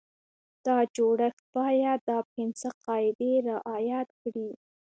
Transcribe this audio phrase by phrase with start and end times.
[0.65, 4.49] دا جوړښت باید دا پنځه قاعدې رعایت کړي.